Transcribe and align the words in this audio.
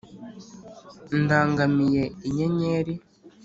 ndangamiye 1.21 2.03
inyenyeri 2.27 2.93